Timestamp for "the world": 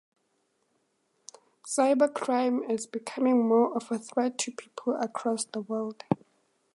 5.45-6.03